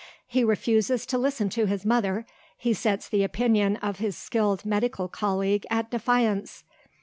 [0.25, 2.25] He refuses to listen to his mother,
[2.57, 6.63] he sets the opinion of his skilled medical colleague at defiance.